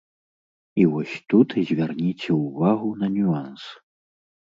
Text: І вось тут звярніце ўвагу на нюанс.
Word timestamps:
І 0.83 0.85
вось 0.93 1.11
тут 1.33 1.53
звярніце 1.71 2.31
ўвагу 2.45 2.89
на 3.03 3.07
нюанс. 3.19 3.63